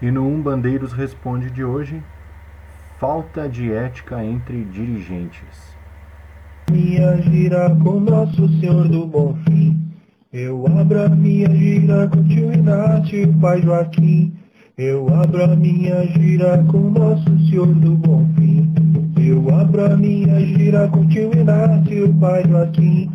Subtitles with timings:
[0.00, 2.02] E no Umbandeiros Responde de hoje,
[2.98, 5.74] falta de ética entre dirigentes.
[6.70, 9.80] Minha gira com Nosso Senhor do Bom Fim.
[10.30, 14.36] Eu abro a minha gira com tio Inácio e pai Joaquim.
[14.76, 18.74] Eu abro a minha gira com Nosso Senhor do Bom Fim.
[19.18, 23.12] Eu abro a minha gira com tio Inácio e pai Joaquim.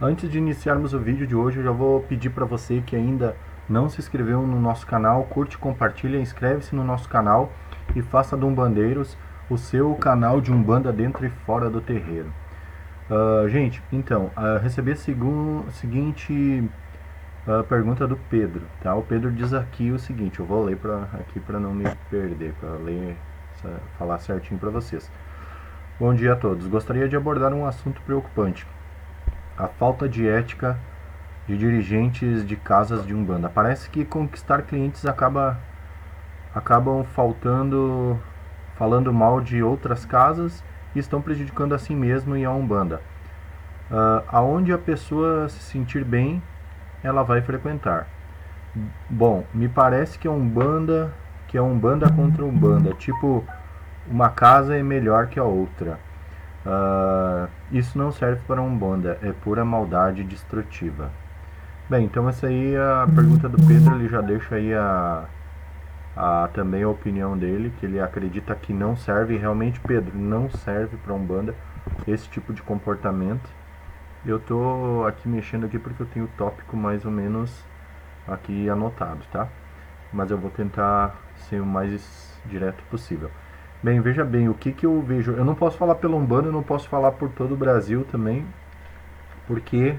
[0.00, 3.36] Antes de iniciarmos o vídeo de hoje, eu já vou pedir para você que ainda
[3.68, 7.52] não se inscreveu no nosso canal, curte, compartilha, inscreve-se no nosso canal
[7.94, 9.16] e faça do Umbandeiros
[9.48, 12.32] o seu canal de Umbanda dentro e fora do terreiro.
[13.10, 16.70] Uh, gente, então, uh, recebi a seguinte
[17.46, 18.94] uh, pergunta do Pedro, tá?
[18.94, 22.54] O Pedro diz aqui o seguinte, eu vou ler pra, aqui para não me perder,
[22.58, 23.16] para ler,
[23.98, 25.10] falar certinho para vocês.
[25.98, 26.66] Bom dia a todos.
[26.66, 28.66] Gostaria de abordar um assunto preocupante:
[29.56, 30.78] a falta de ética
[31.46, 33.48] de dirigentes de casas de umbanda.
[33.48, 35.58] Parece que conquistar clientes acaba
[36.54, 38.18] acabam faltando,
[38.76, 40.62] falando mal de outras casas
[40.94, 43.00] e estão prejudicando a si mesmo e a umbanda.
[43.90, 46.42] Uh, aonde a pessoa se sentir bem,
[47.02, 48.06] ela vai frequentar.
[49.10, 51.12] Bom, me parece que é umbanda
[51.54, 53.44] que é umbanda contra umbanda, tipo
[54.08, 56.00] uma casa é melhor que a outra.
[56.66, 61.12] Uh, isso não serve para umbanda, é pura maldade destrutiva.
[61.86, 65.26] Bem, então essa aí é a pergunta do Pedro, ele já deixa aí a,
[66.16, 70.96] a, também a opinião dele, que ele acredita que não serve, realmente Pedro, não serve
[70.96, 71.54] para Umbanda
[72.08, 73.50] esse tipo de comportamento.
[74.24, 77.54] Eu tô aqui mexendo aqui porque eu tenho o tópico mais ou menos
[78.26, 79.46] aqui anotado, tá?
[80.10, 83.30] Mas eu vou tentar ser o mais direto possível.
[83.82, 86.52] Bem, veja bem, o que que eu vejo, eu não posso falar pelo Umbanda, eu
[86.52, 88.46] não posso falar por todo o Brasil também,
[89.46, 89.96] porque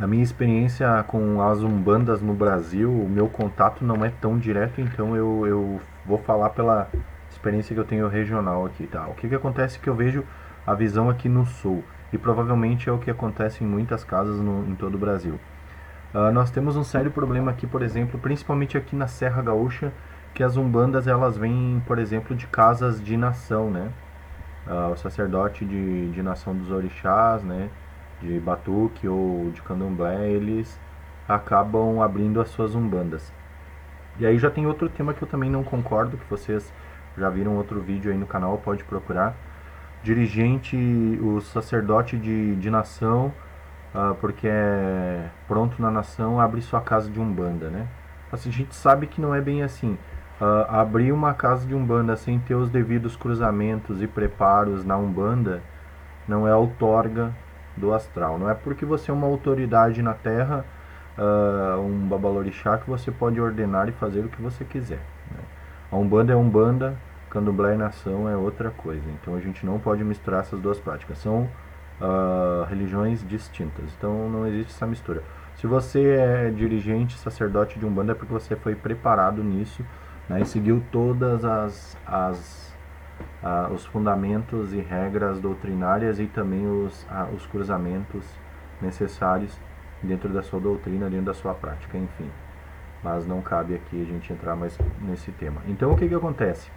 [0.00, 4.80] a minha experiência com as umbandas no Brasil, o meu contato não é tão direto,
[4.80, 6.88] então eu, eu vou falar pela
[7.30, 9.06] experiência que eu tenho regional aqui, tá?
[9.08, 10.24] O que que acontece é que eu vejo
[10.66, 11.82] a visão aqui no sul,
[12.12, 15.38] e provavelmente é o que acontece em muitas casas no, em todo o Brasil.
[16.14, 19.92] Uh, nós temos um sério problema aqui, por exemplo, principalmente aqui na Serra Gaúcha,
[20.32, 23.90] que as umbandas elas vêm, por exemplo, de casas de nação, né?
[24.66, 27.68] Uh, o sacerdote de, de nação dos orixás, né?
[28.20, 30.78] De batuque ou de candomblé, eles
[31.28, 33.32] acabam abrindo as suas umbandas.
[34.18, 36.72] E aí já tem outro tema que eu também não concordo, que vocês
[37.16, 39.34] já viram outro vídeo aí no canal, pode procurar.
[40.02, 40.76] Dirigente,
[41.22, 43.32] o sacerdote de, de nação,
[43.94, 47.86] uh, porque é pronto na nação, abre sua casa de umbanda, né?
[48.32, 49.98] Assim, a gente sabe que não é bem assim.
[50.40, 55.60] Uh, abrir uma casa de umbanda sem ter os devidos cruzamentos e preparos na umbanda
[56.28, 57.32] não é outorga
[57.78, 58.38] do astral.
[58.38, 60.64] Não é porque você é uma autoridade na Terra,
[61.16, 65.00] uh, um babalorixá, que você pode ordenar e fazer o que você quiser.
[65.30, 65.40] Né?
[65.90, 66.96] A Umbanda é Umbanda,
[67.30, 69.04] Candomblé e Nação é outra coisa.
[69.20, 71.18] Então a gente não pode misturar essas duas práticas.
[71.18, 71.48] São
[72.00, 73.84] uh, religiões distintas.
[73.96, 75.22] Então não existe essa mistura.
[75.56, 79.84] Se você é dirigente, sacerdote de Umbanda, é porque você foi preparado nisso
[80.28, 82.67] né, e seguiu todas as, as
[83.42, 88.24] ah, os fundamentos e regras doutrinárias e também os, ah, os cruzamentos
[88.80, 89.58] necessários
[90.02, 92.30] dentro da sua doutrina, dentro da sua prática, enfim.
[93.02, 95.60] Mas não cabe aqui a gente entrar mais nesse tema.
[95.66, 96.70] Então o que, que acontece?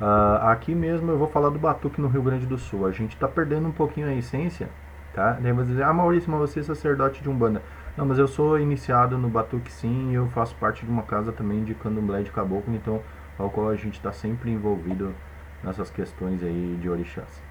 [0.00, 2.86] Uh, aqui mesmo eu vou falar do batuque no Rio Grande do Sul.
[2.86, 4.68] A gente está perdendo um pouquinho a essência,
[5.14, 5.38] tá?
[5.40, 7.62] Daí você dizer, ah Maurício, mas você é sacerdote de Umbanda.
[7.96, 11.62] Não, mas eu sou iniciado no batuque sim eu faço parte de uma casa também
[11.62, 13.02] de candomblé de caboclo, então
[13.38, 15.14] ao qual a gente está sempre envolvido
[15.62, 17.42] nessas questões aí de orixás.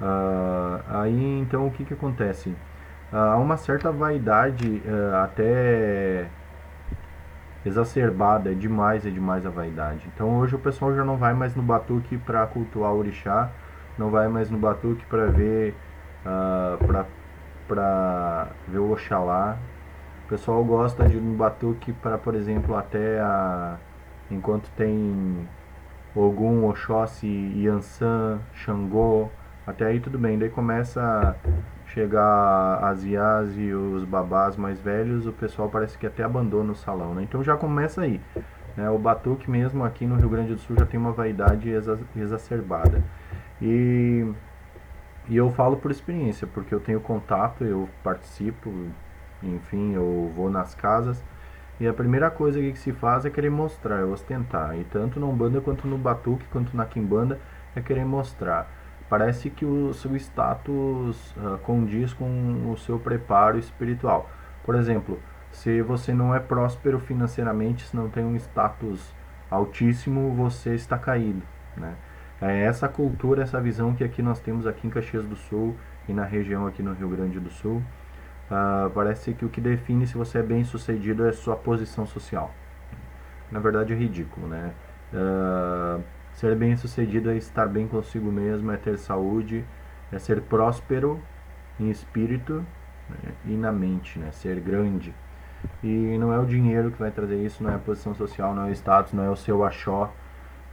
[0.00, 2.50] Uh, aí então o que, que acontece?
[3.12, 6.28] Uh, há uma certa vaidade uh, até
[7.64, 10.08] exacerbada, é demais, é demais a vaidade.
[10.14, 13.50] Então hoje o pessoal já não vai mais no batuque para cultuar o orixá,
[13.98, 15.74] não vai mais no batuque para ver
[16.24, 17.04] uh,
[17.68, 19.58] para ver o Oxalá.
[20.24, 23.76] O pessoal gosta de ir no batuque para, por exemplo, até a,
[24.30, 25.48] enquanto tem
[26.14, 27.26] Ogum, Oxóssi,
[27.56, 29.28] Yansan, Xangô,
[29.66, 30.38] até aí tudo bem.
[30.38, 36.06] Daí começa a chegar as iás e os babás mais velhos, o pessoal parece que
[36.06, 37.22] até abandona o salão, né?
[37.22, 38.20] Então já começa aí.
[38.76, 38.88] Né?
[38.90, 43.02] O batuque mesmo aqui no Rio Grande do Sul já tem uma vaidade exa exacerbada.
[43.62, 44.26] E,
[45.28, 48.72] e eu falo por experiência, porque eu tenho contato, eu participo,
[49.42, 51.22] enfim, eu vou nas casas
[51.80, 54.78] e a primeira coisa que se faz é querer mostrar, é ostentar.
[54.78, 57.40] E tanto no Umbanda quanto no Batuque, quanto na Kimbanda,
[57.74, 58.70] é querer mostrar.
[59.08, 64.30] Parece que o seu status uh, condiz com o seu preparo espiritual.
[64.62, 65.18] Por exemplo,
[65.50, 69.12] Se você não é próspero financeiramente, se não tem um status
[69.50, 71.42] altíssimo, você está caído,
[71.76, 71.94] né?
[72.40, 75.76] É essa cultura, essa visão que aqui nós temos aqui em Caxias do Sul
[76.08, 77.82] e na região aqui no Rio Grande do Sul.
[78.50, 82.52] Uh, parece que o que define se você é bem sucedido é sua posição social.
[83.50, 84.72] Na verdade é ridículo, né?
[85.12, 86.02] Uh,
[86.32, 89.64] ser bem sucedido é estar bem consigo mesmo, é ter saúde,
[90.10, 91.20] é ser próspero
[91.78, 92.64] em espírito
[93.08, 93.32] né?
[93.46, 94.32] e na mente, né?
[94.32, 95.14] Ser grande.
[95.82, 98.66] E não é o dinheiro que vai trazer isso, não é a posição social, não
[98.66, 100.12] é o status, não é o seu achó,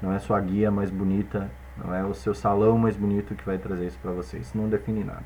[0.02, 3.58] não é sua guia mais bonita, não é o seu salão mais bonito que vai
[3.58, 4.38] trazer isso para você.
[4.38, 5.26] Isso não define nada.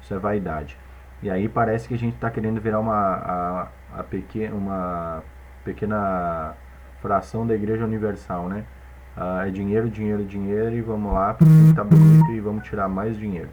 [0.00, 0.76] Isso é vaidade.
[1.22, 3.68] E aí parece que a gente está querendo virar uma, a,
[3.98, 5.22] a pequena, uma
[5.64, 6.54] pequena
[7.00, 8.64] fração da Igreja Universal, né?
[9.16, 13.16] Ah, é dinheiro, dinheiro, dinheiro e vamos lá, porque está bonito e vamos tirar mais
[13.16, 13.50] dinheiro.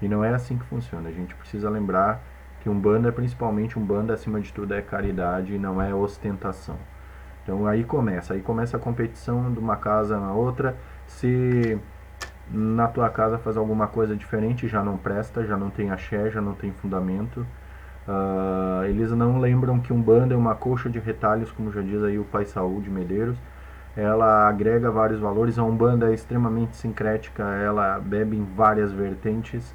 [0.00, 1.08] E não é assim que funciona.
[1.08, 2.22] A gente precisa lembrar
[2.62, 6.78] que um banda, principalmente um banda, acima de tudo, é caridade e não é ostentação.
[7.42, 10.74] Então aí começa, aí começa a competição de uma casa na outra.
[11.06, 11.78] Se
[12.50, 16.40] na tua casa faz alguma coisa diferente, já não presta, já não tem axé, já
[16.40, 17.46] não tem fundamento.
[18.06, 22.02] Uh, eles não lembram que um banda é uma coxa de retalhos, como já diz
[22.04, 23.36] aí o Pai Saúde Medeiros.
[23.96, 29.74] Ela agrega vários valores, a Umbanda é extremamente sincrética, ela bebe em várias vertentes,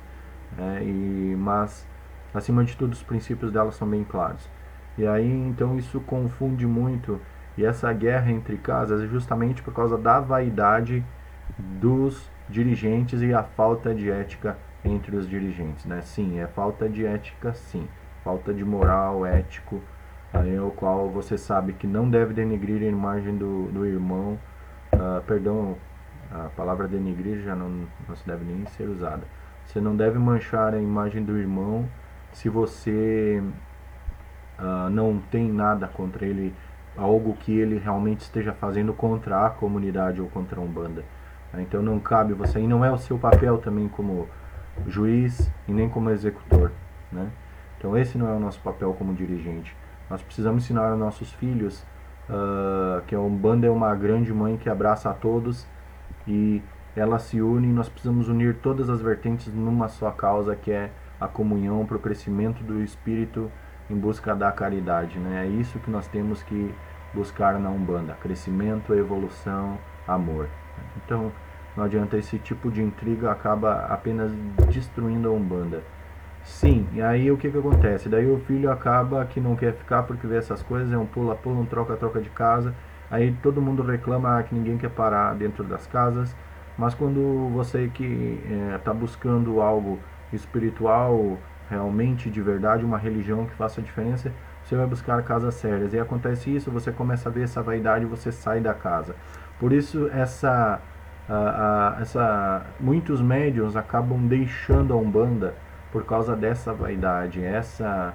[0.55, 1.87] né, e, mas
[2.31, 4.47] acima de tudo os princípios dela são bem claros.
[4.97, 7.19] E aí então isso confunde muito
[7.57, 11.03] e essa guerra entre casas é justamente por causa da vaidade
[11.57, 16.01] dos dirigentes e a falta de ética entre os dirigentes, né?
[16.01, 17.87] Sim, é falta de ética, sim.
[18.23, 19.81] Falta de moral, ético,
[20.33, 24.37] aí, o qual você sabe que não deve denegrir a imagem do, do irmão.
[24.93, 25.77] Uh, perdão,
[26.31, 29.23] a palavra denegrir já não, não se deve nem ser usada.
[29.65, 31.87] Você não deve manchar a imagem do irmão
[32.33, 33.41] se você
[34.59, 36.53] uh, não tem nada contra ele
[36.97, 41.03] algo que ele realmente esteja fazendo contra a comunidade ou contra a Umbanda.
[41.59, 44.27] Então não cabe você, e não é o seu papel também como
[44.87, 46.71] juiz e nem como executor.
[47.11, 47.29] Né?
[47.77, 49.75] Então esse não é o nosso papel como dirigente.
[50.09, 51.83] Nós precisamos ensinar aos nossos filhos
[52.29, 55.67] uh, que a Umbanda é uma grande mãe que abraça a todos
[56.27, 56.61] e
[56.95, 60.91] ela se une e nós precisamos unir todas as vertentes numa só causa que é
[61.19, 63.51] a comunhão para o crescimento do espírito
[63.89, 65.17] em busca da caridade.
[65.19, 65.45] Né?
[65.45, 66.73] É isso que nós temos que
[67.13, 69.77] buscar na Umbanda: crescimento, evolução,
[70.07, 70.47] amor.
[70.97, 71.31] Então,
[71.75, 74.31] não adianta esse tipo de intriga acaba apenas
[74.69, 75.83] destruindo a Umbanda.
[76.43, 78.09] Sim, e aí o que, que acontece?
[78.09, 81.59] Daí o filho acaba que não quer ficar porque vê essas coisas, é um pula-pula,
[81.59, 82.73] um troca-troca de casa.
[83.09, 86.35] Aí todo mundo reclama que ninguém quer parar dentro das casas.
[86.77, 88.39] Mas quando você que
[88.79, 89.99] está eh, é, buscando algo
[90.33, 91.37] espiritual,
[91.69, 94.31] realmente de verdade uma religião que faça diferença,
[94.63, 95.93] você vai buscar casas sérias.
[95.93, 99.15] E acontece isso, você começa a ver essa vaidade, você sai da casa.
[99.61, 100.81] Por isso essa
[102.01, 105.53] essa muitos médios acabam deixando a Umbanda
[105.91, 108.13] por causa dessa vaidade, essa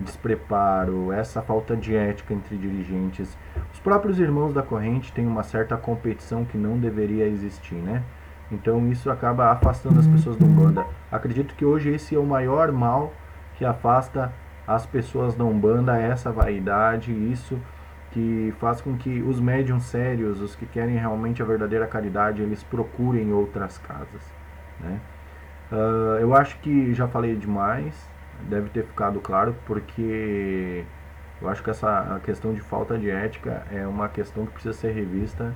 [0.00, 3.38] despreparo, essa falta de ética entre dirigentes.
[3.72, 8.02] Os próprios irmãos da corrente têm uma certa competição que não deveria existir, né?
[8.50, 10.84] Então isso acaba afastando as pessoas do Umbanda.
[11.10, 13.12] Acredito que hoje esse é o maior mal
[13.54, 14.32] que afasta
[14.66, 17.58] as pessoas da Umbanda, essa vaidade, isso
[18.18, 22.62] que faz com que os médiums sérios, os que querem realmente a verdadeira caridade, eles
[22.64, 24.34] procurem outras casas.
[24.80, 25.00] Né?
[25.70, 27.94] Uh, eu acho que já falei demais,
[28.48, 30.84] deve ter ficado claro, porque
[31.40, 34.92] eu acho que essa questão de falta de ética é uma questão que precisa ser
[34.92, 35.54] revista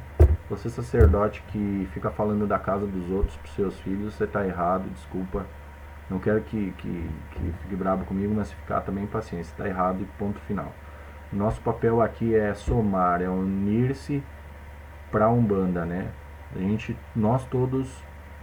[0.48, 4.88] você sacerdote que fica falando da casa dos outros para seus filhos, você está errado,
[4.90, 5.46] desculpa.
[6.10, 10.02] Não quero que, que, que fique bravo comigo, mas se ficar também paciência, está errado
[10.02, 10.70] e ponto final.
[11.32, 14.22] Nosso papel aqui é somar, é unir-se
[15.10, 16.08] para a Umbanda, né?
[16.54, 17.88] A gente, nós todos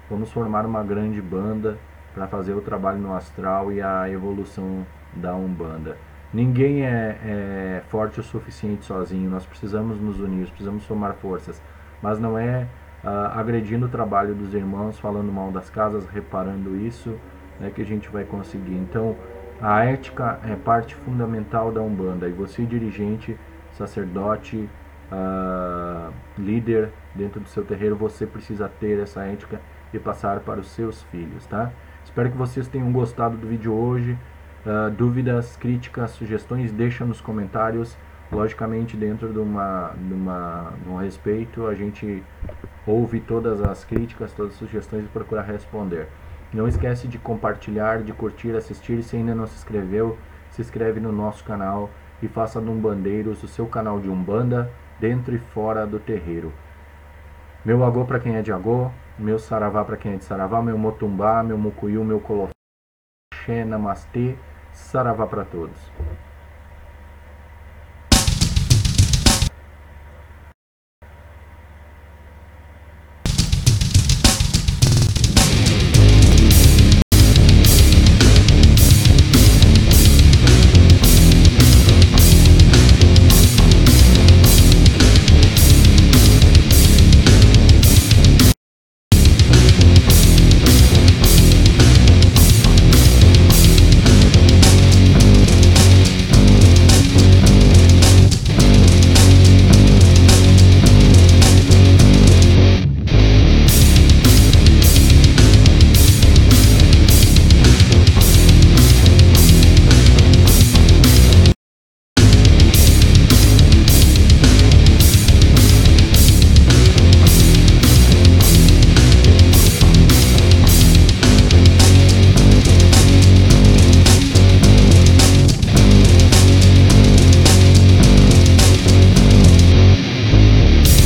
[0.09, 1.77] vamos formar uma grande banda
[2.13, 5.97] para fazer o trabalho no astral e a evolução da Umbanda.
[6.33, 11.61] Ninguém é, é forte o suficiente sozinho, nós precisamos nos unir, precisamos somar forças
[12.01, 12.67] mas não é
[13.03, 17.15] uh, agredindo o trabalho dos irmãos, falando mal das casas, reparando isso,
[17.59, 18.75] né, que a gente vai conseguir.
[18.75, 19.15] Então,
[19.61, 23.37] a ética é parte fundamental da Umbanda e você, dirigente,
[23.73, 24.69] sacerdote,
[25.11, 29.59] uh, líder dentro do seu terreiro, você precisa ter essa ética
[29.93, 31.71] e passar para os seus filhos, tá?
[32.05, 34.17] Espero que vocês tenham gostado do vídeo hoje.
[34.65, 37.97] Uh, dúvidas, críticas, sugestões, deixa nos comentários.
[38.31, 42.23] Logicamente, dentro de, uma, de, uma, de um respeito, a gente
[42.85, 46.07] ouve todas as críticas, todas as sugestões e procura responder.
[46.51, 49.03] Não esquece de compartilhar, de curtir, assistir.
[49.03, 50.17] Se ainda não se inscreveu,
[50.49, 51.89] se inscreve no nosso canal
[52.21, 56.51] e faça do Umbandeiros o seu canal de Umbanda dentro e fora do terreiro.
[57.63, 60.77] Meu agô para quem é de agô, meu saravá para quem é de saravá, meu
[60.77, 64.35] motumbá, meu mucuyu, meu colofé, namastê,
[64.71, 65.91] saravá para todos.